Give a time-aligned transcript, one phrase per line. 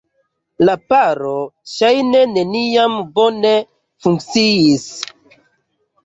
[0.67, 1.33] La paro
[1.73, 3.51] ŝajne neniam bone
[4.05, 4.87] funkciis.